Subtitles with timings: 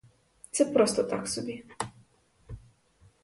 [0.51, 1.63] Це просто так собі.